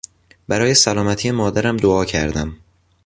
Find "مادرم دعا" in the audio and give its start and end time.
1.31-2.05